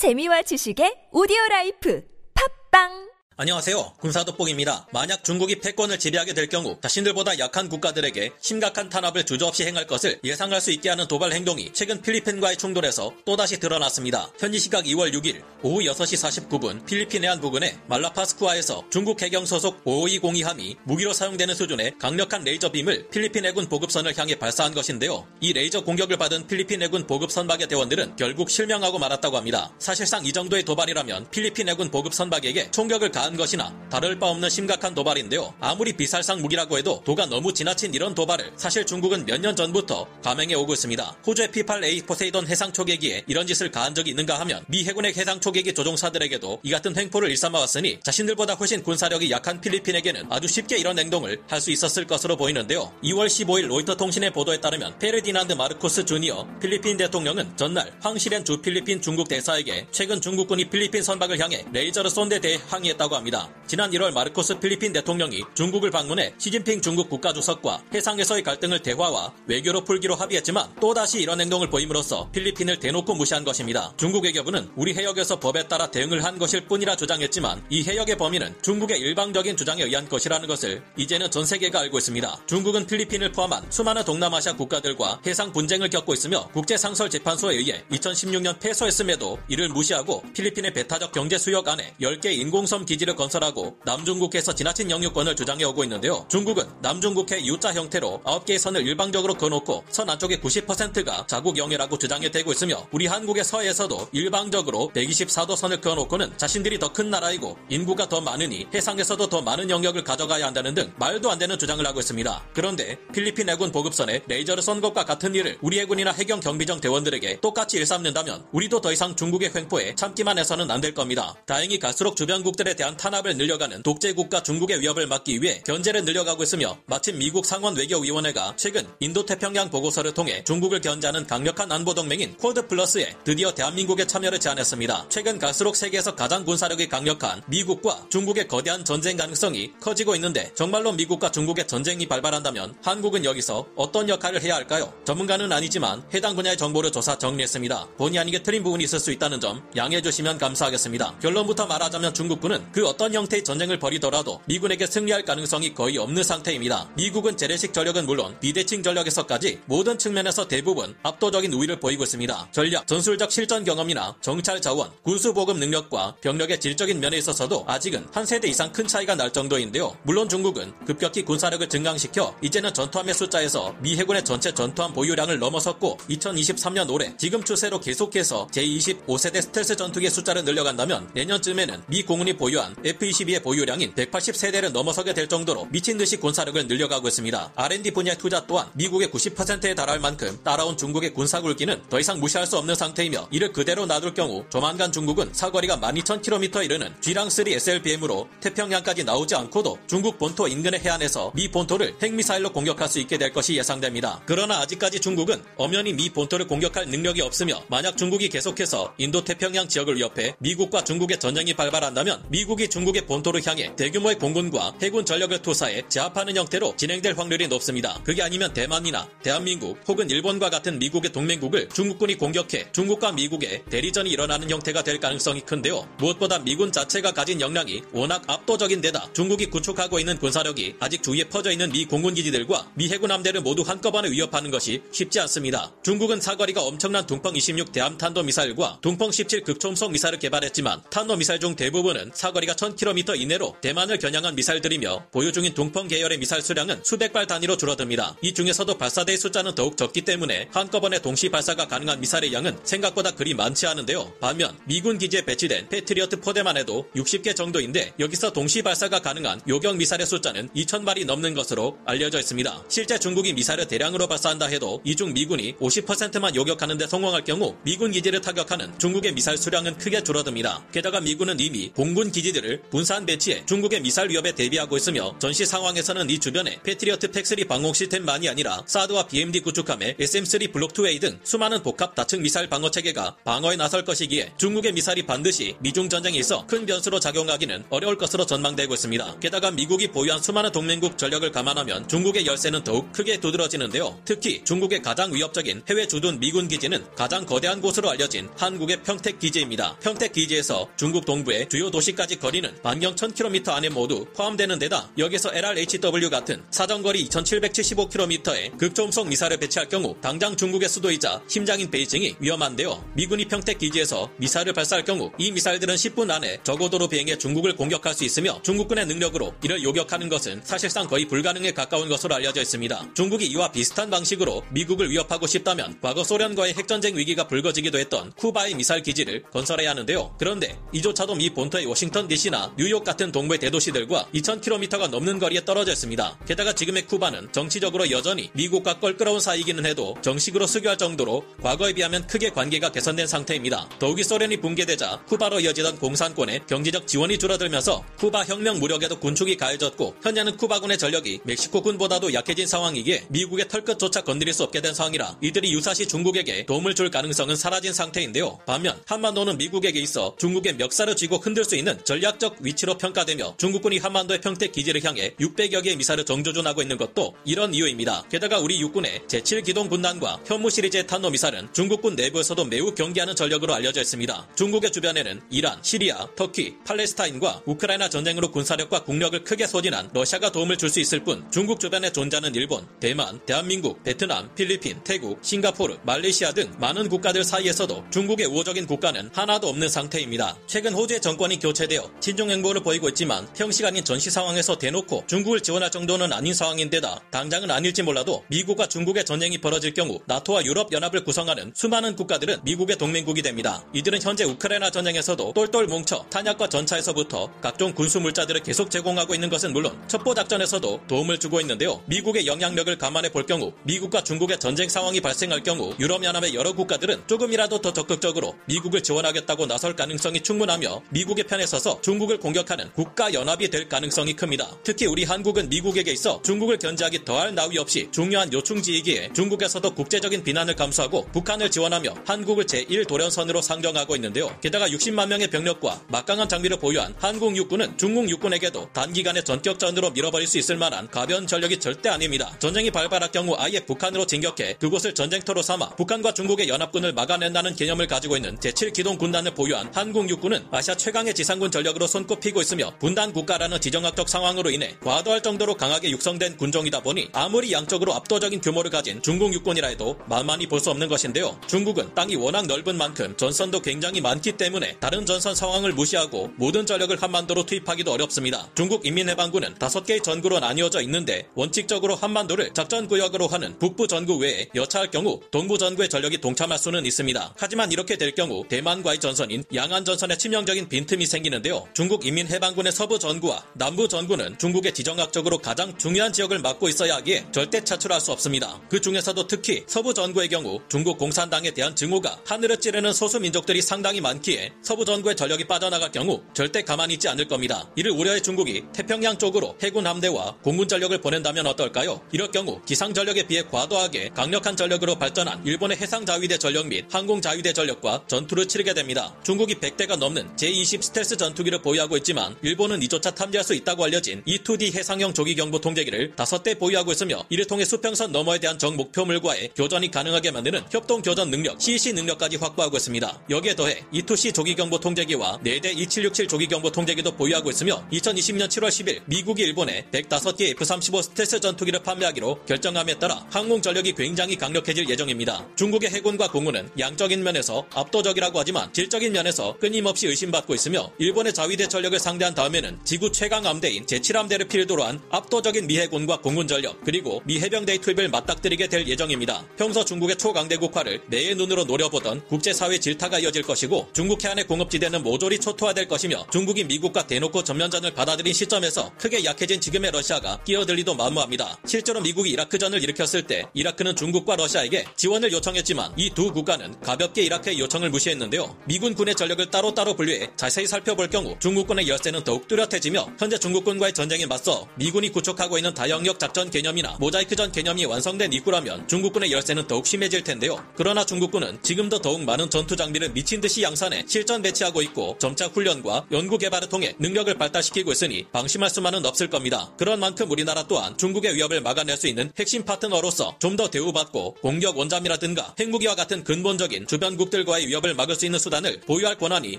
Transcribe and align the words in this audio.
재미와 0.00 0.40
지식의 0.48 1.12
오디오 1.12 1.36
라이프. 1.50 2.00
팟빵 2.32 3.09
안녕하세요. 3.40 3.94
군사돋보기입니다. 4.00 4.86
만약 4.92 5.24
중국이 5.24 5.60
패권을 5.60 5.98
지배하게 5.98 6.34
될 6.34 6.46
경우 6.46 6.76
자신들보다 6.82 7.38
약한 7.38 7.70
국가들에게 7.70 8.32
심각한 8.38 8.90
탄압을 8.90 9.24
주저없이 9.24 9.64
행할 9.64 9.86
것을 9.86 10.20
예상할 10.22 10.60
수 10.60 10.70
있게 10.72 10.90
하는 10.90 11.08
도발 11.08 11.32
행동이 11.32 11.72
최근 11.72 12.02
필리핀과의 12.02 12.58
충돌에서 12.58 13.14
또다시 13.24 13.58
드러났습니다. 13.58 14.30
현지 14.38 14.58
시각 14.58 14.84
2월 14.84 15.14
6일 15.14 15.42
오후 15.62 15.80
6시 15.80 16.50
49분 16.50 16.84
필리핀 16.84 17.24
해안 17.24 17.40
부근의 17.40 17.78
말라파스쿠아에서 17.86 18.84
중국 18.90 19.22
해경 19.22 19.46
소속 19.46 19.82
55202함이 19.86 20.76
무기로 20.84 21.14
사용되는 21.14 21.54
수준의 21.54 21.94
강력한 21.98 22.44
레이저 22.44 22.70
빔을 22.70 23.08
필리핀 23.08 23.46
해군 23.46 23.70
보급선을 23.70 24.18
향해 24.18 24.34
발사한 24.34 24.74
것인데요. 24.74 25.26
이 25.40 25.54
레이저 25.54 25.82
공격을 25.82 26.18
받은 26.18 26.46
필리핀 26.46 26.82
해군 26.82 27.06
보급 27.06 27.32
선박의 27.32 27.68
대원들은 27.68 28.16
결국 28.16 28.50
실명하고 28.50 28.98
말았다고 28.98 29.38
합니다. 29.38 29.72
사실상 29.78 30.26
이 30.26 30.32
정도의 30.34 30.62
도발이라면 30.62 31.30
필리핀 31.30 31.70
해군 31.70 31.90
보급 31.90 32.12
선박에게 32.12 32.70
총격을 32.70 33.10
가한 33.10 33.29
것이나 33.36 33.74
다를 33.90 34.18
바 34.18 34.26
없는 34.28 34.48
심각한 34.50 34.94
도발인데요. 34.94 35.54
아무리 35.60 35.92
비살상 35.92 36.40
무기라고 36.42 36.78
해도 36.78 37.02
도가 37.04 37.26
너무 37.26 37.52
지나친 37.52 37.92
이런 37.94 38.14
도발을 38.14 38.52
사실 38.56 38.84
중국은 38.86 39.26
몇 39.26 39.40
년 39.40 39.56
전부터 39.56 40.06
감행해 40.22 40.54
오고 40.54 40.74
있습니다. 40.74 41.16
호주의 41.26 41.48
P8A 41.48 42.06
포세이돈 42.06 42.46
해상 42.46 42.72
초계기에 42.72 43.24
이런 43.26 43.46
짓을 43.46 43.70
가한 43.70 43.94
적이 43.94 44.10
있는가 44.10 44.38
하면 44.40 44.62
미 44.68 44.84
해군의 44.84 45.14
해상 45.16 45.40
초계기 45.40 45.72
조종사들에게도 45.72 46.60
이 46.62 46.70
같은 46.70 46.96
횡포를 46.96 47.30
일삼아왔으니 47.30 48.00
자신들보다 48.02 48.54
훨씬 48.54 48.82
군사력이 48.82 49.30
약한 49.30 49.60
필리핀에게는 49.60 50.26
아주 50.30 50.46
쉽게 50.48 50.76
이런 50.78 50.98
행동을 50.98 51.40
할 51.48 51.60
수 51.60 51.70
있었을 51.70 52.06
것으로 52.06 52.36
보이는데요. 52.38 52.90
2월 53.04 53.26
15일 53.26 53.66
로이터 53.66 53.94
통신의 53.94 54.30
보도에 54.32 54.60
따르면 54.62 54.98
페르디난드 54.98 55.52
마르코스 55.52 56.06
주니어 56.06 56.46
필리핀 56.60 56.96
대통령은 56.96 57.54
전날 57.56 57.92
황시롄 58.00 58.44
주 58.46 58.62
필리핀 58.62 59.02
중국 59.02 59.28
대사에게 59.28 59.86
최근 59.90 60.20
중국군이 60.22 60.70
필리핀 60.70 61.02
선박을 61.02 61.38
향해 61.38 61.64
레이저를 61.72 62.08
쏜 62.10 62.30
데 62.30 62.38
대해 62.40 62.58
항의했다고 62.68 63.09
합니다. 63.16 63.48
지난 63.66 63.90
1월 63.90 64.12
마르코스 64.12 64.58
필리핀 64.58 64.92
대통령이 64.92 65.44
중국을 65.54 65.90
방문해 65.90 66.34
시진핑 66.38 66.80
중국 66.80 67.08
국가주석과 67.08 67.82
해상에서의 67.94 68.42
갈등을 68.42 68.80
대화와 68.82 69.32
외교로 69.46 69.84
풀기로 69.84 70.14
합의했지만 70.16 70.74
또다시 70.80 71.20
이런 71.20 71.40
행동을 71.40 71.68
보임으로써 71.68 72.28
필리핀을 72.32 72.78
대놓고 72.78 73.14
무시한 73.14 73.44
것입니다. 73.44 73.92
중국 73.96 74.24
외교부는 74.24 74.70
우리 74.76 74.94
해역에서 74.94 75.38
법에 75.40 75.68
따라 75.68 75.90
대응을 75.90 76.24
한 76.24 76.38
것일 76.38 76.66
뿐이라 76.66 76.96
주장했지만 76.96 77.64
이 77.70 77.82
해역의 77.82 78.16
범위는 78.16 78.54
중국의 78.62 78.98
일방적인 78.98 79.56
주장에 79.56 79.82
의한 79.82 80.08
것이라는 80.08 80.48
것을 80.48 80.82
이제는 80.96 81.30
전 81.30 81.44
세계가 81.44 81.80
알고 81.80 81.98
있습니다. 81.98 82.40
중국은 82.46 82.86
필리핀을 82.86 83.32
포함한 83.32 83.70
수많은 83.70 84.04
동남아시아 84.04 84.54
국가들과 84.54 85.20
해상 85.26 85.52
분쟁을 85.52 85.90
겪고 85.90 86.14
있으며 86.14 86.48
국제상설재판소에 86.48 87.56
의해 87.56 87.84
2016년 87.90 88.58
패소했음에도 88.60 89.38
이를 89.48 89.68
무시하고 89.68 90.22
필리핀의 90.34 90.72
배타적 90.72 91.12
경제 91.12 91.38
수역 91.38 91.68
안에 91.68 91.94
10개 92.00 92.32
인공섬 92.32 92.86
기지 92.86 92.99
를 93.06 93.16
건설하고 93.16 93.76
남중국해에서 93.86 94.54
지나친 94.54 94.90
영유권을 94.90 95.34
주장해 95.34 95.64
오고 95.64 95.84
있는데요. 95.84 96.26
중국은 96.28 96.68
남중국해 96.82 97.46
U자 97.46 97.72
형태로 97.72 98.20
9개의 98.24 98.58
선을 98.58 98.86
일방적으로 98.86 99.34
그어놓고 99.34 99.84
선 99.88 100.10
안쪽의 100.10 100.38
90%가 100.38 101.26
자국 101.26 101.56
영해라고 101.56 101.96
주장해 101.96 102.30
대고 102.30 102.52
있으며 102.52 102.86
우리 102.92 103.06
한국의 103.06 103.44
서해에서도 103.44 104.08
일방적으로 104.12 104.90
124도 104.94 105.56
선을 105.56 105.80
그어놓고는 105.80 106.36
자신들이 106.36 106.78
더 106.78 106.90
큰 106.92 107.08
나라이고 107.08 107.56
인구가 107.70 108.08
더 108.08 108.20
많으니 108.20 108.66
해상에서도 108.74 109.28
더 109.28 109.40
많은 109.40 109.70
영역을 109.70 110.02
가져가야 110.04 110.44
한다는 110.44 110.74
등 110.74 110.92
말도 110.98 111.30
안 111.30 111.38
되는 111.38 111.56
주장을 111.56 111.86
하고 111.86 112.00
있습니다. 112.00 112.44
그런데 112.52 112.98
필리핀 113.14 113.48
해군 113.48 113.70
보급선에 113.70 114.22
레이저를 114.26 114.60
쏜 114.60 114.80
것과 114.80 115.04
같은 115.04 115.34
일을 115.36 115.56
우리 115.62 115.78
해군이나 115.78 116.10
해경 116.10 116.40
경비정 116.40 116.80
대원들에게 116.80 117.40
똑같이 117.40 117.76
일삼는다면 117.78 118.44
우리도 118.50 118.80
더 118.80 118.92
이상 118.92 119.14
중국의 119.14 119.52
횡포에 119.54 119.94
참기만 119.94 120.36
해서는 120.38 120.68
안 120.70 120.80
될 120.80 120.94
겁니다. 120.94 121.36
다행히 121.46 121.78
갈수록 121.78 122.16
주변국들에 122.16 122.74
대한 122.74 122.89
탄압을 122.96 123.36
늘려가는 123.36 123.82
독재국가 123.82 124.42
중국의 124.42 124.80
위협을 124.80 125.06
막기 125.06 125.42
위해 125.42 125.62
견제를 125.66 126.04
늘려가고 126.04 126.42
있으며 126.42 126.78
마침 126.86 127.18
미국 127.18 127.46
상원 127.46 127.76
외교위원회가 127.76 128.54
최근 128.56 128.86
인도태평양 129.00 129.70
보고서를 129.70 130.14
통해 130.14 130.42
중국을 130.44 130.80
견제하는 130.80 131.26
강력한 131.26 131.70
안보 131.70 131.94
동맹인 131.94 132.36
쿼드 132.36 132.66
플러스에 132.66 133.14
드디어 133.24 133.52
대한민국의 133.54 134.06
참여를 134.08 134.40
제안했습니다. 134.40 135.06
최근 135.08 135.38
갈수록 135.38 135.76
세계에서 135.76 136.14
가장 136.14 136.44
군사력이 136.44 136.88
강력한 136.88 137.42
미국과 137.46 138.06
중국의 138.10 138.48
거대한 138.48 138.84
전쟁 138.84 139.16
가능성이 139.16 139.72
커지고 139.80 140.14
있는데 140.14 140.50
정말로 140.54 140.92
미국과 140.92 141.30
중국의 141.30 141.66
전쟁이 141.66 142.06
발발한다면 142.06 142.76
한국은 142.82 143.24
여기서 143.24 143.66
어떤 143.76 144.08
역할을 144.08 144.42
해야 144.42 144.56
할까요? 144.56 144.92
전문가는 145.04 145.50
아니지만 145.50 146.02
해당 146.14 146.34
분야의 146.36 146.56
정보를 146.56 146.92
조사 146.92 147.18
정리했습니다. 147.18 147.88
본의 147.96 148.18
아니게 148.18 148.42
틀린 148.42 148.62
부분이 148.62 148.84
있을 148.84 148.98
수 148.98 149.10
있다는 149.12 149.40
점 149.40 149.62
양해해 149.76 150.02
주시면 150.02 150.38
감사하겠습니다. 150.38 151.18
결론부터 151.20 151.66
말하자면 151.66 152.14
중국군은 152.14 152.72
그 152.72 152.79
어떤 152.86 153.14
형태의 153.14 153.44
전쟁을 153.44 153.78
벌이더라도 153.78 154.40
미군에게 154.46 154.86
승리할 154.86 155.24
가능성이 155.24 155.74
거의 155.74 155.98
없는 155.98 156.22
상태입니다. 156.22 156.88
미국은 156.96 157.36
재래식 157.36 157.72
전력은 157.72 158.06
물론 158.06 158.36
비대칭 158.40 158.82
전력에서까지 158.82 159.60
모든 159.66 159.98
측면에서 159.98 160.46
대부분 160.48 160.94
압도적인 161.02 161.52
우위를 161.52 161.80
보이고 161.80 162.04
있습니다. 162.04 162.48
전략, 162.52 162.86
전술적 162.86 163.30
실전 163.32 163.64
경험이나 163.64 164.16
정찰 164.20 164.60
자원, 164.60 164.90
군수 165.02 165.32
보급 165.34 165.58
능력과 165.58 166.16
병력의 166.20 166.60
질적인 166.60 167.00
면에 167.00 167.18
있어서도 167.18 167.64
아직은 167.66 168.06
한 168.12 168.26
세대 168.26 168.48
이상 168.48 168.70
큰 168.72 168.86
차이가 168.86 169.14
날 169.14 169.32
정도인데요. 169.32 169.96
물론 170.02 170.28
중국은 170.28 170.72
급격히 170.84 171.22
군사력을 171.24 171.68
증강시켜 171.68 172.34
이제는 172.42 172.72
전투함의 172.74 173.14
숫자에서 173.14 173.74
미 173.80 173.96
해군의 173.96 174.24
전체 174.24 174.52
전투함 174.52 174.92
보유량을 174.92 175.38
넘어섰고 175.38 175.98
2023년 176.08 176.90
올해 176.90 177.14
지금 177.16 177.42
추세로 177.42 177.80
계속해서 177.80 178.48
제25세대 178.52 179.42
스텔스 179.42 179.76
전투기 179.76 180.10
숫자를 180.10 180.44
늘려간다면 180.44 181.10
내년쯤에는 181.14 181.82
미 181.86 182.02
공군이 182.02 182.34
보유한 182.36 182.69
F-22의 182.84 183.42
보유량인 183.42 183.94
180세대를 183.94 184.72
넘어서게 184.72 185.14
될 185.14 185.28
정도로 185.28 185.66
미친 185.70 185.98
듯이 185.98 186.16
군사력을 186.16 186.66
늘려가고 186.66 187.08
있습니다. 187.08 187.52
R&D 187.54 187.90
분야 187.92 188.14
투자 188.14 188.46
또한 188.46 188.68
미국의 188.74 189.08
90%에 189.08 189.74
달할 189.74 190.00
만큼 190.00 190.38
따라온 190.44 190.76
중국의 190.76 191.14
군사 191.14 191.40
굴기는 191.40 191.82
더 191.88 192.00
이상 192.00 192.20
무시할 192.20 192.46
수 192.46 192.56
없는 192.58 192.74
상태이며 192.74 193.28
이를 193.30 193.52
그대로 193.52 193.86
놔둘 193.86 194.14
경우 194.14 194.44
조만간 194.50 194.92
중국은 194.92 195.30
사거리가 195.32 195.78
12,000km 195.78 196.64
이르는 196.64 196.94
G랑3 197.00 197.48
SLBM으로 197.52 198.28
태평양까지 198.40 199.04
나오지 199.04 199.34
않고도 199.34 199.78
중국 199.86 200.18
본토 200.18 200.48
인근의 200.48 200.80
해안에서 200.80 201.32
미 201.34 201.48
본토를 201.48 201.94
핵미사일로 202.02 202.52
공격할 202.52 202.88
수 202.88 202.98
있게 203.00 203.18
될 203.18 203.32
것이 203.32 203.56
예상됩니다. 203.56 204.20
그러나 204.26 204.58
아직까지 204.60 205.00
중국은 205.00 205.42
엄연히 205.56 205.92
미 205.92 206.10
본토를 206.10 206.46
공격할 206.46 206.88
능력이 206.88 207.22
없으며 207.22 207.62
만약 207.68 207.96
중국이 207.96 208.28
계속해서 208.28 208.94
인도 208.98 209.24
태평양 209.24 209.68
지역을 209.68 209.96
위협해 209.96 210.34
미국과 210.38 210.84
중국의 210.84 211.18
전쟁이 211.18 211.54
발발한다면 211.54 212.24
미국이 212.28 212.59
중국의 212.68 213.06
본토를 213.06 213.46
향해 213.46 213.74
대규모의 213.76 214.18
공군과 214.18 214.74
해군 214.82 215.04
전력을 215.04 215.40
투사해 215.42 215.84
제압하는 215.88 216.36
형태로 216.36 216.74
진행될 216.76 217.14
확률이 217.16 217.48
높습니다. 217.48 218.00
그게 218.04 218.22
아니면 218.22 218.52
대만이나 218.52 219.08
대한민국 219.22 219.78
혹은 219.86 220.10
일본과 220.10 220.50
같은 220.50 220.78
미국의 220.78 221.12
동맹국을 221.12 221.68
중국군이 221.70 222.16
공격해 222.16 222.72
중국과 222.72 223.12
미국의 223.12 223.64
대리전이 223.70 224.10
일어나는 224.10 224.50
형태가 224.50 224.82
될 224.82 224.98
가능성이 225.00 225.40
큰데요. 225.40 225.88
무엇보다 225.98 226.38
미군 226.38 226.72
자체가 226.72 227.12
가진 227.12 227.40
역량이 227.40 227.82
워낙 227.92 228.22
압도적인 228.26 228.80
데다 228.80 229.12
중국이 229.12 229.46
구축하고 229.46 229.98
있는 229.98 230.18
군사력이 230.18 230.76
아직 230.80 231.02
주위에 231.02 231.24
퍼져 231.24 231.50
있는 231.50 231.70
미 231.70 231.84
공군 231.84 232.14
기지들과 232.14 232.70
미 232.74 232.88
해군 232.88 233.10
함대를 233.10 233.40
모두 233.40 233.62
한꺼번에 233.62 234.10
위협하는 234.10 234.50
것이 234.50 234.82
쉽지 234.92 235.20
않습니다. 235.20 235.72
중국은 235.82 236.20
사거리가 236.20 236.62
엄청난 236.62 237.06
둥펑 237.06 237.36
26 237.36 237.72
대함 237.72 237.96
탄도 237.98 238.22
미사일과 238.22 238.78
둥펑 238.80 239.10
17 239.10 239.42
극초음속 239.42 239.92
미사일을 239.92 240.18
개발했지만 240.18 240.82
탄도 240.90 241.16
미사일 241.16 241.40
중 241.40 241.56
대부분은 241.56 242.12
사거리가 242.14 242.49
1000km 242.54 243.20
이내로 243.20 243.56
대만을 243.60 243.98
겨냥한 243.98 244.34
미사일들이며 244.34 245.06
보유 245.12 245.32
중인 245.32 245.54
둥펑 245.54 245.88
계열의 245.88 246.18
미사일 246.18 246.42
수량은 246.42 246.82
수백 246.84 247.12
발 247.12 247.26
단위로 247.26 247.56
줄어듭니다. 247.56 248.16
이 248.22 248.32
중에서도 248.32 248.76
발사대의 248.76 249.18
숫자는 249.18 249.54
더욱 249.54 249.76
적기 249.76 250.02
때문에 250.02 250.48
한꺼번에 250.52 251.00
동시 251.00 251.28
발사가 251.28 251.66
가능한 251.66 252.00
미사일의 252.00 252.32
양은 252.32 252.58
생각보다 252.64 253.12
그리 253.12 253.34
많지 253.34 253.66
않은데요. 253.66 254.12
반면 254.20 254.56
미군 254.66 254.98
기지에 254.98 255.24
배치된 255.24 255.68
패트리어트 255.68 256.20
포대만 256.20 256.56
해도 256.56 256.86
60개 256.94 257.34
정도인데 257.34 257.92
여기서 257.98 258.32
동시 258.32 258.62
발사가 258.62 259.00
가능한 259.00 259.40
요격 259.48 259.76
미사일의 259.76 260.06
숫자는 260.06 260.48
2000발이 260.50 261.06
넘는 261.06 261.34
것으로 261.34 261.78
알려져 261.84 262.18
있습니다. 262.18 262.64
실제 262.68 262.98
중국이 262.98 263.32
미사일을 263.32 263.68
대량으로 263.68 264.06
발사한다 264.06 264.46
해도 264.46 264.80
이중 264.84 265.12
미군이 265.12 265.56
50%만 265.56 266.34
요격하는 266.34 266.78
데 266.78 266.86
성공할 266.86 267.24
경우 267.24 267.56
미군 267.64 267.92
기지를 267.92 268.20
타격하는 268.20 268.78
중국의 268.78 269.12
미사일 269.12 269.38
수량은 269.38 269.78
크게 269.78 270.02
줄어듭니다. 270.02 270.66
게다가 270.72 271.00
미군은 271.00 271.40
이미 271.40 271.70
공군 271.70 272.10
기지들 272.10 272.39
기지들을 272.40 272.62
분산 272.70 273.06
배치해 273.06 273.44
중국의 273.46 273.80
미사일 273.80 274.10
위협에 274.10 274.32
대비하고 274.32 274.76
있으며 274.76 275.14
전시 275.18 275.46
상황에서는 275.46 276.10
이 276.10 276.18
주변에 276.18 276.58
패트리어트 276.62 277.10
PAC3 277.10 277.46
방공 277.46 277.72
시스템만이 277.72 278.28
아니라 278.28 278.62
사드와 278.66 279.06
BMD 279.06 279.40
구축함에 279.40 279.96
SM3 279.96 280.52
블록2A 280.52 281.00
등 281.00 281.18
수많은 281.22 281.62
복합 281.62 281.94
다층 281.94 282.22
미사일 282.22 282.48
방어 282.48 282.70
체계가 282.70 283.16
방어에 283.24 283.56
나설 283.56 283.84
것이기에 283.84 284.32
중국의 284.36 284.72
미사일이 284.72 285.06
반드시 285.06 285.56
미중 285.60 285.88
전쟁에 285.88 286.18
있어 286.18 286.46
큰 286.46 286.66
변수로 286.66 286.98
작용하기는 287.00 287.64
어려울 287.70 287.96
것으로 287.96 288.26
전망되고 288.26 288.74
있습니다. 288.74 289.18
게다가 289.20 289.50
미국이 289.50 289.88
보유한 289.88 290.20
수많은 290.22 290.52
동맹국 290.52 290.98
전력을 290.98 291.30
감안하면 291.30 291.88
중국의 291.88 292.26
열세는 292.26 292.64
더욱 292.64 292.92
크게 292.92 293.20
두드러지는데요. 293.20 294.00
특히 294.04 294.42
중국의 294.44 294.82
가장 294.82 295.12
위협적인 295.12 295.62
해외 295.68 295.86
주둔 295.86 296.18
미군 296.18 296.48
기지는 296.48 296.84
가장 296.94 297.26
거대한 297.26 297.60
곳으로 297.60 297.90
알려진 297.90 298.28
한국의 298.36 298.82
평택 298.82 299.18
기지입니다. 299.18 299.76
평택 299.80 300.12
기지에서 300.12 300.68
중국 300.76 301.04
동부의 301.04 301.48
주요 301.48 301.70
도시까지 301.70 302.16
거리는 302.20 302.54
반경 302.62 302.94
1000km 302.94 303.48
안에 303.48 303.68
모두 303.70 304.04
포함되는 304.14 304.58
데다 304.58 304.90
여기서 304.98 305.34
LRHW 305.34 306.10
같은 306.10 306.42
사정거리 306.50 307.08
2775km의 307.08 308.56
극초음속 308.58 309.08
미사일을 309.08 309.38
배치할 309.38 309.68
경우 309.68 309.96
당장 310.00 310.36
중국의 310.36 310.68
수도이자 310.68 311.22
심장인 311.26 311.70
베이징이 311.70 312.16
위험한데요. 312.20 312.84
미군이 312.94 313.24
평택 313.24 313.58
기지에서 313.58 314.10
미사일을 314.18 314.52
발사할 314.52 314.84
경우 314.84 315.10
이 315.18 315.32
미사일들은 315.32 315.74
10분 315.74 316.10
안에 316.10 316.38
저고도로 316.44 316.88
비행해 316.88 317.16
중국을 317.16 317.56
공격할 317.56 317.94
수 317.94 318.04
있으며 318.04 318.40
중국군의 318.42 318.86
능력으로 318.86 319.34
이를 319.42 319.62
요격하는 319.62 320.08
것은 320.08 320.42
사실상 320.44 320.86
거의 320.86 321.06
불가능에 321.06 321.52
가까운 321.52 321.88
것으로 321.88 322.14
알려져 322.14 322.42
있습니다. 322.42 322.90
중국이 322.94 323.26
이와 323.26 323.50
비슷한 323.50 323.88
방식으로 323.88 324.42
미국을 324.50 324.90
위협하고 324.90 325.26
싶다면 325.26 325.78
과거 325.80 326.04
소련과의 326.04 326.54
핵전쟁 326.54 326.96
위기가 326.96 327.26
불거지기도 327.26 327.78
했던 327.78 328.12
쿠바의 328.12 328.54
미사일 328.54 328.82
기지를 328.82 329.22
건설해야 329.32 329.70
하는데요. 329.70 330.14
그런데 330.18 330.58
이조차도 330.72 331.14
미 331.14 331.30
본토의 331.30 331.64
워싱턴 331.66 332.08
DC나 332.10 332.52
뉴욕 332.56 332.82
같은 332.82 333.12
동부의 333.12 333.38
대도시들과 333.38 334.08
2000km가 334.12 334.90
넘는 334.90 335.20
거리에 335.20 335.44
떨어져 335.44 335.70
있습니다. 335.70 336.18
게다가 336.26 336.52
지금의 336.52 336.88
쿠바는 336.88 337.28
정치적으로 337.30 337.88
여전히 337.92 338.30
미국과 338.32 338.80
껄끄러운 338.80 339.20
사이기는 339.20 339.64
해도 339.64 339.96
정식으로 340.02 340.48
수교할 340.48 340.76
정도로 340.76 341.24
과거에 341.40 341.72
비하면 341.72 342.08
크게 342.08 342.30
관계가 342.30 342.72
개선된 342.72 343.06
상태입니다. 343.06 343.68
더욱이 343.78 344.02
소련이 344.02 344.38
붕괴되자 344.38 345.04
쿠바로 345.06 345.38
이어지던 345.38 345.78
공산권의 345.78 346.40
경제적 346.48 346.88
지원이 346.88 347.16
줄어들면서 347.16 347.84
쿠바 347.98 348.24
혁명 348.24 348.58
무력에도 348.58 348.98
군축이 348.98 349.36
가해졌고 349.36 349.94
현재는 350.02 350.36
쿠바군의 350.36 350.78
전력이 350.78 351.20
멕시코군보다도 351.22 352.12
약해진 352.12 352.48
상황이기에 352.48 353.04
미국의 353.10 353.46
털끝조차 353.46 354.00
건드릴 354.00 354.34
수 354.34 354.42
없게 354.42 354.60
된 354.60 354.74
상황이라 354.74 355.18
이들이 355.20 355.52
유사시 355.52 355.86
중국에게 355.86 356.46
도움을 356.46 356.74
줄 356.74 356.90
가능성은 356.90 357.36
사라진 357.36 357.72
상태인데요. 357.72 358.40
반면 358.46 358.82
한반도는 358.86 359.38
미국에게 359.38 359.78
있어 359.78 360.16
중국의 360.18 360.56
멱살을 360.56 360.96
쥐고 360.96 361.18
흔들 361.18 361.44
수 361.44 361.54
있는 361.54 361.78
전략 361.84 361.99
적 362.18 362.36
위치로 362.40 362.76
평가되며 362.78 363.34
중국군이 363.36 363.78
한반도의 363.78 364.20
평택 364.20 364.52
기지를 364.52 364.82
향해 364.84 365.14
600여 365.20 365.62
개의 365.62 365.76
미사를 365.76 366.02
정조준하고 366.04 366.62
있는 366.62 366.76
것도 366.76 367.14
이런 367.24 367.54
이유입니다. 367.54 368.04
게다가 368.10 368.38
우리 368.38 368.60
육군의 368.60 369.02
제7기동 369.06 369.68
군단과 369.68 370.20
현무 370.26 370.50
시리즈의 370.50 370.86
탄도 370.86 371.10
미사일은 371.10 371.52
중국군 371.52 371.94
내부에서도 371.94 372.44
매우 372.46 372.74
경계하는 372.74 373.14
전력으로 373.14 373.54
알려져 373.54 373.80
있습니다. 373.82 374.28
중국의 374.34 374.72
주변에는 374.72 375.20
이란, 375.30 375.58
시리아, 375.62 376.08
터키, 376.16 376.54
팔레스타인과 376.64 377.42
우크라이나 377.46 377.88
전쟁으로 377.88 378.30
군사력과 378.30 378.84
국력을 378.84 379.22
크게 379.22 379.46
소진한 379.46 379.90
러시아가 379.92 380.32
도움을 380.32 380.56
줄 380.56 380.70
수 380.70 380.80
있을 380.80 381.04
뿐 381.04 381.26
중국 381.30 381.60
주변에 381.60 381.90
존재하는 381.92 382.34
일본, 382.34 382.66
대만, 382.78 383.20
대한민국, 383.26 383.82
베트남, 383.82 384.32
필리핀, 384.34 384.80
태국, 384.84 385.18
싱가포르, 385.22 385.78
말레이시아 385.82 386.32
등 386.32 386.50
많은 386.58 386.88
국가들 386.88 387.24
사이에서도 387.24 387.84
중국의 387.90 388.26
우호적인 388.26 388.66
국가는 388.66 389.10
하나도 389.12 389.48
없는 389.48 389.68
상태입니다. 389.68 390.36
최근 390.46 390.72
호주의 390.72 391.00
정권이 391.00 391.40
교체되어 391.40 391.89
친중 392.00 392.30
행보를 392.30 392.62
보이고 392.62 392.88
있지만 392.90 393.28
형식아닌 393.36 393.84
전시 393.84 394.10
상황에서 394.10 394.56
대놓고 394.56 395.04
중국을 395.06 395.40
지원할 395.40 395.70
정도는 395.70 396.12
아닌 396.12 396.32
상황인데다 396.32 397.00
당장은 397.10 397.50
아닐지 397.50 397.82
몰라도 397.82 398.24
미국과 398.28 398.66
중국의 398.66 399.04
전쟁이 399.04 399.38
벌어질 399.38 399.74
경우 399.74 400.00
나토와 400.06 400.44
유럽 400.44 400.72
연합을 400.72 401.04
구성하는 401.04 401.52
수많은 401.54 401.96
국가들은 401.96 402.40
미국의 402.44 402.76
동맹국이 402.76 403.22
됩니다. 403.22 403.64
이들은 403.72 404.00
현재 404.02 404.24
우크라이나 404.24 404.70
전쟁에서도 404.70 405.32
똘똘 405.34 405.66
뭉쳐 405.66 406.06
탄약과 406.10 406.48
전차에서부터 406.48 407.30
각종 407.40 407.74
군수 407.74 408.00
물자들을 408.00 408.42
계속 408.42 408.70
제공하고 408.70 409.14
있는 409.14 409.28
것은 409.28 409.52
물론 409.52 409.78
첩보 409.88 410.14
작전에서도 410.14 410.80
도움을 410.86 411.18
주고 411.18 411.40
있는데요. 411.40 411.82
미국의 411.86 412.26
영향력을 412.26 412.76
감안해 412.78 413.10
볼 413.10 413.26
경우 413.26 413.52
미국과 413.64 414.04
중국의 414.04 414.38
전쟁 414.38 414.68
상황이 414.68 415.00
발생할 415.00 415.42
경우 415.42 415.74
유럽 415.78 416.04
연합의 416.04 416.34
여러 416.34 416.52
국가들은 416.52 417.04
조금이라도 417.06 417.60
더 417.60 417.72
적극적으로 417.72 418.36
미국을 418.46 418.82
지원하겠다고 418.82 419.46
나설 419.46 419.76
가능성이 419.76 420.20
충분하며 420.20 420.82
미국의 420.90 421.24
편에 421.24 421.46
서서 421.46 421.79
중국을 421.82 422.18
공격하는 422.18 422.70
국가 422.74 423.12
연합이 423.12 423.48
될 423.48 423.68
가능성이 423.68 424.14
큽니다. 424.14 424.50
특히 424.62 424.86
우리 424.86 425.04
한국은 425.04 425.48
미국에게 425.48 425.92
있어 425.92 426.20
중국을 426.22 426.58
견제하기 426.58 427.04
더할 427.04 427.34
나위 427.34 427.58
없이 427.58 427.88
중요한 427.90 428.32
요충지이기에 428.32 429.10
중국에서도 429.14 429.74
국제적인 429.74 430.22
비난을 430.22 430.56
감수하고 430.56 431.06
북한을 431.12 431.50
지원하며 431.50 431.94
한국을 432.04 432.44
제1도련선으로 432.44 433.42
상정하고 433.42 433.94
있는데요. 433.96 434.36
게다가 434.42 434.68
60만 434.68 435.08
명의 435.08 435.28
병력과 435.28 435.82
막강한 435.88 436.28
장비를 436.28 436.58
보유한 436.58 436.94
한국 436.98 437.36
육군은 437.36 437.78
중국 437.78 438.08
육군에게도 438.08 438.70
단기간에 438.72 439.22
전격전으로 439.22 439.90
밀어버릴 439.90 440.26
수 440.26 440.38
있을 440.38 440.56
만한 440.56 440.88
가벼운 440.88 441.26
전력이 441.26 441.58
절대 441.58 441.88
아닙니다. 441.88 442.34
전쟁이 442.38 442.70
발발할 442.70 443.10
경우 443.10 443.34
아예 443.38 443.60
북한으로 443.60 444.06
진격해 444.06 444.56
그곳을 444.60 444.94
전쟁터로 444.94 445.42
삼아 445.42 445.76
북한과 445.76 446.12
중국의 446.12 446.48
연합군을 446.48 446.92
막아낸다는 446.92 447.56
개념을 447.56 447.86
가지고 447.86 448.16
있는 448.16 448.36
제7기동 448.38 448.98
군단을 448.98 449.34
보유한 449.34 449.70
한국 449.74 450.08
육군은 450.08 450.46
아시아 450.50 450.74
최강의 450.74 451.14
지상군 451.14 451.50
전력 451.50 451.69
으로 451.76 451.86
손 451.86 452.06
꼽히고 452.06 452.40
있으며 452.40 452.72
분단 452.78 453.12
국가라는 453.12 453.60
지정학적 453.60 454.08
상황으로 454.08 454.50
인해 454.50 454.76
과도할 454.82 455.22
정도로 455.22 455.54
강하게 455.56 455.90
육성된 455.90 456.36
군종이다 456.36 456.80
보니 456.80 457.08
아무리 457.12 457.52
양적으로 457.52 457.94
압도적인 457.94 458.40
규모를 458.40 458.70
가진 458.70 459.02
중국 459.02 459.32
육군이라 459.32 459.68
해도 459.68 459.98
만만히 460.06 460.46
볼 460.46 460.60
수 460.60 460.70
없는 460.70 460.88
것인데요. 460.88 461.40
중국은 461.46 461.94
땅이 461.94 462.16
워낙 462.16 462.46
넓은 462.46 462.76
만큼 462.76 463.16
전선도 463.16 463.60
굉장히 463.62 464.00
많기 464.00 464.32
때문에 464.32 464.76
다른 464.78 465.06
전선 465.06 465.34
상황을 465.34 465.72
무시하고 465.72 466.30
모든 466.36 466.66
전력을 466.66 467.00
한반도로 467.00 467.46
투입하기도 467.46 467.90
어렵습니다. 467.90 468.48
중국 468.54 468.84
인민해방군은 468.86 469.54
다섯 469.54 469.84
개의 469.86 470.02
전구로 470.02 470.38
나뉘어져 470.40 470.82
있는데 470.82 471.26
원칙적으로 471.34 471.96
한반도를 471.96 472.52
작전구역으로 472.52 473.26
하는 473.28 473.58
북부 473.58 473.88
전구 473.88 474.16
외에 474.18 474.48
여차할 474.54 474.90
경우 474.90 475.20
동부 475.30 475.56
전구의 475.58 475.88
전력이 475.88 476.18
동참할 476.18 476.58
수는 476.58 476.84
있습니다. 476.84 477.34
하지만 477.38 477.72
이렇게 477.72 477.96
될 477.96 478.14
경우 478.14 478.44
대만과의 478.48 478.98
전선인 478.98 479.44
양안 479.54 479.84
전선에 479.84 480.16
치명적인 480.18 480.68
빈틈이 480.68 481.06
생기는데요. 481.06 481.59
중국 481.74 482.06
인민해방군의 482.06 482.72
서부 482.72 482.98
전구와 482.98 483.44
남부 483.54 483.86
전구는 483.86 484.38
중국의 484.38 484.72
지정학적으로 484.72 485.38
가장 485.38 485.76
중요한 485.76 486.12
지역을 486.12 486.38
맡고 486.38 486.68
있어야 486.70 486.96
하기에 486.96 487.26
절대 487.30 487.62
차출할 487.62 488.00
수 488.00 488.10
없습니다. 488.12 488.60
그 488.70 488.80
중에서도 488.80 489.26
특히 489.26 489.64
서부 489.66 489.92
전구의 489.92 490.28
경우 490.28 490.60
중국 490.68 490.96
공산당에 490.96 491.50
대한 491.50 491.76
증오가 491.76 492.18
하늘을 492.26 492.56
찌르는 492.56 492.92
소수 492.92 493.20
민족들이 493.20 493.60
상당히 493.60 494.00
많기에 494.00 494.52
서부 494.62 494.84
전구의 494.84 495.16
전력이 495.16 495.44
빠져나갈 495.44 495.92
경우 495.92 496.22
절대 496.32 496.62
가만히 496.62 496.94
있지 496.94 497.08
않을 497.08 497.28
겁니다. 497.28 497.68
이를 497.76 497.90
우려해 497.90 498.20
중국이 498.22 498.64
태평양 498.72 499.18
쪽으로 499.18 499.56
해군 499.62 499.86
함대와 499.86 500.36
공군 500.42 500.66
전력을 500.66 500.98
보낸다면 501.00 501.46
어떨까요? 501.46 502.00
이럴 502.12 502.30
경우 502.30 502.60
기상 502.64 502.94
전력에 502.94 503.26
비해 503.26 503.42
과도하게 503.42 504.10
강력한 504.14 504.56
전력으로 504.56 504.96
발전한 504.96 505.44
일본의 505.44 505.76
해상 505.76 506.06
자위대 506.06 506.38
전력 506.38 506.68
및 506.68 506.86
항공 506.90 507.20
자위대 507.20 507.52
전력과 507.52 508.04
전투를 508.06 508.46
치르게 508.46 508.72
됩니다. 508.72 509.14
중국이 509.22 509.56
100대가 509.56 509.96
넘는 509.96 510.36
제20 510.36 510.82
스텔스 510.82 511.16
전투기 511.18 511.49
를 511.50 511.60
보유하고 511.60 511.96
있지만 511.98 512.36
일본은 512.42 512.80
이조차 512.82 513.10
탐지할 513.10 513.44
수 513.44 513.54
있다고 513.54 513.84
알려진 513.84 514.22
E2D 514.24 514.72
해상형 514.72 515.14
조기경보 515.14 515.60
통제기를 515.60 516.12
5대 516.14 516.58
보유하고 516.58 516.92
있으며 516.92 517.24
이를 517.28 517.46
통해 517.46 517.64
수평선 517.64 518.12
너머에 518.12 518.38
대한 518.38 518.58
적 518.58 518.74
목표물과의 518.76 519.50
교전이 519.56 519.90
가능하게 519.90 520.30
만드는 520.30 520.64
협동 520.70 521.02
교전 521.02 521.30
능력, 521.30 521.60
CC 521.60 521.92
능력까지 521.92 522.36
확보하고 522.36 522.76
있습니다. 522.76 523.22
여기에 523.30 523.56
더해 523.56 523.84
E2C 523.92 524.32
조기경보 524.32 524.78
통제기와 524.78 525.40
4대의 525.44 525.76
E767 525.76 526.28
조기경보 526.28 526.70
통제기도 526.70 527.10
보유하고 527.16 527.50
있으며 527.50 527.84
2020년 527.92 528.48
7월 528.48 528.68
10일 528.68 529.00
미국이 529.06 529.42
일본에 529.42 529.86
105기 529.92 530.50
F-35 530.50 531.02
스텔스 531.02 531.40
전투기를 531.40 531.82
판매하기로 531.82 532.44
결정함에 532.46 532.98
따라 532.98 533.26
항공 533.30 533.60
전력이 533.60 533.94
굉장히 533.94 534.36
강력해질 534.36 534.88
예정입니다. 534.88 535.46
중국의 535.56 535.90
해군과 535.90 536.30
공군은 536.30 536.70
양적인 536.78 537.22
면에서 537.22 537.66
압도적이라고 537.74 538.38
하지만 538.38 538.72
질적인 538.72 539.12
면에서 539.12 539.56
끊임없이 539.58 540.06
의심받고 540.06 540.54
있으며 540.54 540.90
일본의 540.98 541.32
자위대 541.40 541.68
전력을 541.68 541.98
상대한 541.98 542.34
다음에는 542.34 542.80
지구 542.84 543.10
최강 543.10 543.46
함대인 543.46 543.86
제7함대를 543.86 544.46
필두로 544.46 544.84
한 544.84 545.00
압도적인 545.08 545.66
미 545.66 545.78
해군과 545.78 546.18
공군 546.18 546.46
전력 546.46 546.84
그리고 546.84 547.22
미 547.24 547.40
해병대의 547.40 547.78
투입을 547.78 548.10
맞닥뜨리게 548.10 548.66
될 548.66 548.86
예정입니다. 548.86 549.42
평소 549.56 549.82
중국의 549.82 550.16
초강대국화를 550.16 551.00
매의 551.06 551.34
눈으로 551.36 551.64
노려보던 551.64 552.26
국제사회 552.26 552.78
질타가 552.78 553.20
이어질 553.20 553.42
것이고 553.44 553.88
중국 553.94 554.22
해안의 554.22 554.46
공업지대는 554.48 555.02
모조리 555.02 555.38
초토화될 555.38 555.88
것이며 555.88 556.26
중국이 556.30 556.64
미국과 556.64 557.06
대놓고 557.06 557.42
전면전을 557.42 557.94
받아들인 557.94 558.34
시점에서 558.34 558.92
크게 558.98 559.24
약해진 559.24 559.62
지금의 559.62 559.92
러시아가 559.92 560.42
끼어들리도 560.44 560.94
만무합니다. 560.94 561.56
실제로 561.64 562.02
미국이 562.02 562.32
이라크전을 562.32 562.82
일으켰을 562.82 563.22
때 563.26 563.44
이라크는 563.54 563.96
중국과 563.96 564.36
러시아에게 564.36 564.84
지원을 564.94 565.32
요청했지만 565.32 565.94
이 565.96 566.10
두 566.10 566.30
국가는 566.34 566.78
가볍게 566.80 567.22
이라크의 567.22 567.58
요청을 567.60 567.88
무시했는데요. 567.88 568.58
미군 568.66 568.94
군의 568.94 569.14
전력을 569.14 569.50
따로따로 569.50 569.94
분류해 569.96 570.32
자세히 570.36 570.66
살펴볼 570.66 571.08
경우 571.08 571.19
경우 571.20 571.36
중국군의 571.38 571.88
열세는 571.88 572.24
더욱 572.24 572.48
뚜렷해지며 572.48 573.12
현재 573.18 573.38
중국군과의 573.38 573.92
전쟁에 573.92 574.26
맞서 574.26 574.66
미군이 574.76 575.10
구축하고 575.10 575.58
있는 575.58 575.74
다영역 575.74 576.18
작전 576.18 576.50
개념이나 576.50 576.96
모자이크전 576.98 577.52
개념이 577.52 577.84
완성된 577.84 578.32
이후라면 578.32 578.88
중국군의 578.88 579.30
열세는 579.32 579.66
더욱 579.66 579.86
심해질 579.86 580.24
텐데요. 580.24 580.64
그러나 580.76 581.04
중국군은 581.04 581.62
지금도 581.62 582.00
더욱 582.00 582.22
많은 582.24 582.48
전투 582.48 582.74
장비를 582.74 583.10
미친 583.12 583.40
듯이 583.40 583.62
양산해 583.62 584.04
실전 584.08 584.42
배치하고 584.42 584.82
있고 584.82 585.16
점차 585.18 585.46
훈련과 585.46 586.06
연구 586.12 586.38
개발을 586.38 586.68
통해 586.68 586.94
능력을 586.98 587.32
발달시키고 587.34 587.92
있으니 587.92 588.26
방심할 588.32 588.70
수만은 588.70 589.04
없을 589.04 589.28
겁니다. 589.28 589.72
그런 589.76 590.00
만큼 590.00 590.30
우리나라 590.30 590.66
또한 590.66 590.96
중국의 590.96 591.34
위협을 591.34 591.60
막아낼 591.60 591.96
수 591.96 592.08
있는 592.08 592.32
핵심 592.38 592.64
파트너로서 592.64 593.36
좀 593.38 593.50
더 593.60 593.68
대우받고 593.68 594.34
공격 594.40 594.78
원잠이라든가 594.78 595.54
핵무기와 595.58 595.96
같은 595.96 596.22
근본적인 596.24 596.86
주변국들과의 596.86 597.66
위협을 597.66 597.94
막을 597.94 598.14
수 598.14 598.24
있는 598.24 598.38
수단을 598.38 598.80
보유할 598.86 599.18
권한이 599.18 599.58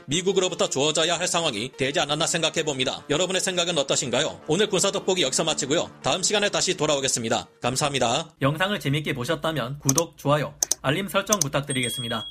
미국으로부터 0.06 0.70
주어져야 0.70 1.20
할 1.20 1.28
상황이 1.52 1.72
되지 1.78 2.00
않았나 2.00 2.26
생각해 2.26 2.64
봅니다. 2.64 3.04
여러분의 3.10 3.42
생각은 3.42 3.78
어떠신가요? 3.78 4.42
오늘 4.48 4.68
군사 4.68 4.92
돋보기 4.92 5.22
여기서 5.22 5.44
마치고요. 5.44 5.90
다음 6.02 6.24
시간에 6.24 6.50
다시 6.50 6.76
돌아오겠습니다. 6.76 7.48
감사합니다. 7.62 8.34
영상을 8.42 8.80
재밌게 8.80 9.14
보셨다면 9.14 9.80
구독, 9.80 10.18
좋아요, 10.18 10.56
알림 10.82 11.08
설정 11.08 11.40
부탁드리겠습니다. 11.40 12.28